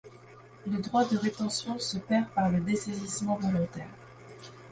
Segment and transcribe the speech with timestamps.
[0.65, 3.91] Le droit de rétention se perd par le dessaisissement volontaire.